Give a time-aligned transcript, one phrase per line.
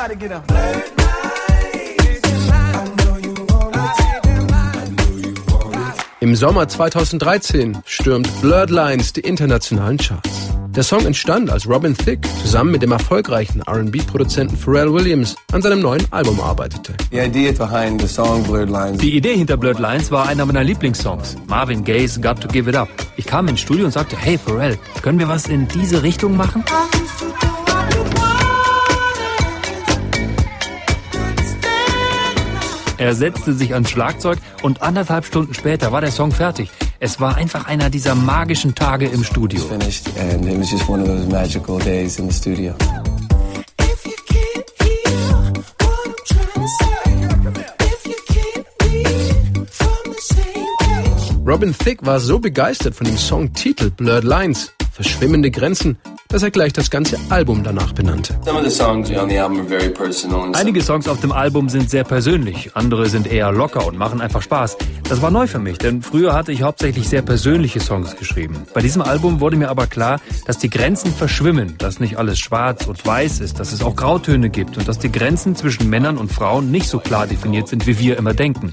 [0.00, 0.44] Everybody get up.
[6.20, 10.30] Im Sommer 2013 stürmt Blurred Lines die internationalen Charts.
[10.68, 15.80] Der Song entstand, als Robin Thicke zusammen mit dem erfolgreichen R&B-Produzenten Pharrell Williams an seinem
[15.80, 16.94] neuen Album arbeitete.
[17.10, 22.76] Die Idee hinter Blurred Lines war einer meiner Lieblingssongs, Marvin Gaye's Got to Give It
[22.76, 22.88] Up.
[23.16, 26.64] Ich kam ins Studio und sagte, hey Pharrell, können wir was in diese Richtung machen?
[33.00, 36.70] Er setzte sich ans Schlagzeug und anderthalb Stunden später war der Song fertig.
[36.98, 39.62] Es war einfach einer dieser magischen Tage im Studio.
[51.46, 55.96] Robin Thicke war so begeistert von dem Songtitel Blurred Lines, verschwimmende Grenzen,
[56.30, 58.38] dass er gleich das ganze Album danach benannte.
[60.54, 64.42] Einige Songs auf dem Album sind sehr persönlich, andere sind eher locker und machen einfach
[64.42, 64.76] Spaß.
[65.08, 68.54] Das war neu für mich, denn früher hatte ich hauptsächlich sehr persönliche Songs geschrieben.
[68.72, 72.86] Bei diesem Album wurde mir aber klar, dass die Grenzen verschwimmen, dass nicht alles schwarz
[72.86, 76.30] und weiß ist, dass es auch Grautöne gibt und dass die Grenzen zwischen Männern und
[76.30, 78.70] Frauen nicht so klar definiert sind, wie wir immer denken.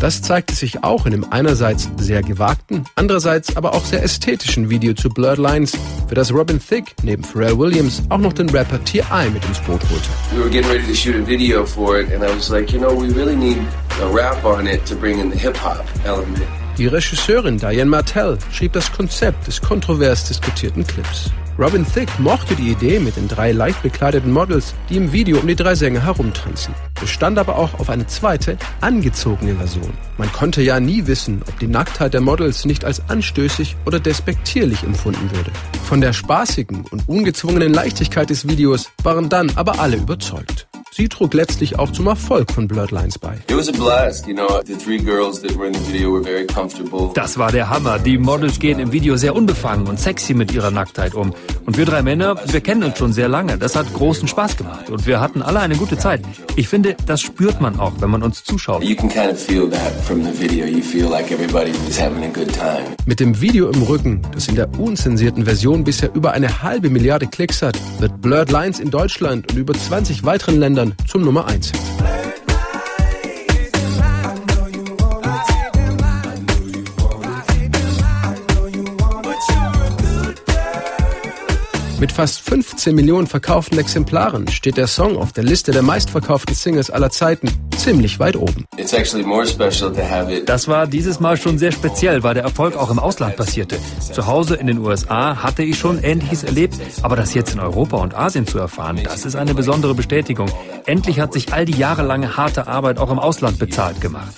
[0.00, 4.87] Das zeigte sich auch in dem einerseits sehr gewagten, andererseits aber auch sehr ästhetischen Video
[4.94, 5.76] zu Blurred Lines,
[6.08, 9.30] für das Robin Thicke neben Pharrell Williams auch noch den Rapper T.I.
[9.30, 10.08] mit ins Boot holte.
[10.32, 12.78] We were getting ready to shoot a video for it and I was like, you
[12.78, 13.58] know, we really need
[14.02, 16.46] a rap on it to bring in the hip-hop element.
[16.78, 21.30] Die Regisseurin Diane Martell schrieb das Konzept des kontrovers diskutierten Clips.
[21.58, 25.46] Robin Thicke mochte die Idee mit den drei leicht bekleideten Models, die im Video um
[25.48, 29.92] die drei Sänger herumtanzen, bestand aber auch auf eine zweite, angezogene Version.
[30.18, 34.84] Man konnte ja nie wissen, ob die Nacktheit der Models nicht als anstößig oder despektierlich
[34.84, 35.50] empfunden würde.
[35.82, 40.67] Von der spaßigen und ungezwungenen Leichtigkeit des Videos waren dann aber alle überzeugt.
[40.98, 43.38] Sie trug letztlich auch zum Erfolg von Bloodlines bei.
[47.14, 48.00] Das war der Hammer.
[48.00, 51.32] Die Models gehen im Video sehr unbefangen und sexy mit ihrer Nacktheit um.
[51.66, 53.58] Und wir drei Männer, wir kennen uns schon sehr lange.
[53.58, 56.20] Das hat großen Spaß gemacht und wir hatten alle eine gute Zeit.
[56.56, 58.82] Ich finde, das spürt man auch, wenn man uns zuschaut.
[63.06, 67.28] Mit dem Video im Rücken, das in der unzensierten Version bisher über eine halbe Milliarde
[67.28, 71.46] Klicks hat, wird Blurred Lines in Deutschland und über 20 weiteren Ländern Ländern zum Nummer
[71.46, 71.80] 1 Hit.
[82.00, 86.90] Mit fast 15 Millionen verkauften Exemplaren steht der Song auf der Liste der meistverkauften Singles
[86.90, 88.66] aller Zeiten ziemlich weit oben.
[90.44, 93.78] Das war dieses Mal schon sehr speziell, weil der Erfolg auch im Ausland passierte.
[94.00, 97.96] Zu Hause in den USA hatte ich schon Ähnliches erlebt, aber das jetzt in Europa
[97.98, 100.50] und Asien zu erfahren, das ist eine besondere Bestätigung.
[100.86, 104.32] Endlich hat sich all die jahrelange harte Arbeit auch im Ausland bezahlt gemacht.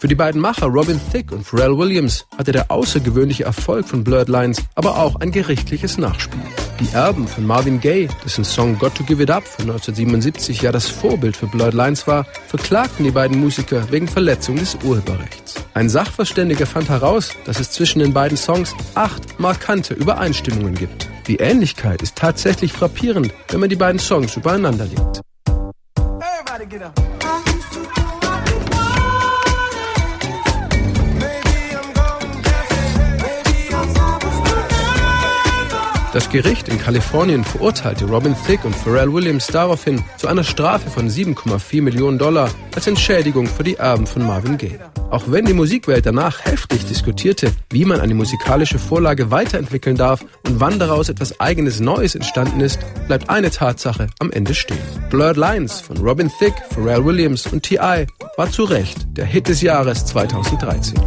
[0.00, 4.28] Für die beiden Macher Robin Thicke und Pharrell Williams hatte der außergewöhnliche Erfolg von Blurred
[4.28, 6.40] Lines aber auch ein gerichtliches Nachspiel.
[6.80, 10.70] Die Erben von Marvin Gaye, dessen Song Got to Give It Up von 1977 ja
[10.70, 15.56] das Vorbild für Blurred Lines war, verklagten die beiden Musiker wegen Verletzung des Urheberrechts.
[15.74, 21.08] Ein Sachverständiger fand heraus, dass es zwischen den beiden Songs acht markante Übereinstimmungen gibt.
[21.26, 25.20] Die Ähnlichkeit ist tatsächlich frappierend, wenn man die beiden Songs übereinander legt.
[36.18, 41.08] Das Gericht in Kalifornien verurteilte Robin Thicke und Pharrell Williams daraufhin zu einer Strafe von
[41.08, 44.80] 7,4 Millionen Dollar als Entschädigung für die Erben von Marvin Gaye.
[45.12, 50.58] Auch wenn die Musikwelt danach heftig diskutierte, wie man eine musikalische Vorlage weiterentwickeln darf und
[50.58, 54.82] wann daraus etwas eigenes Neues entstanden ist, bleibt eine Tatsache am Ende stehen.
[55.10, 58.06] Blurred Lines von Robin Thicke, Pharrell Williams und T.I.
[58.36, 61.00] war zu Recht der Hit des Jahres 2013.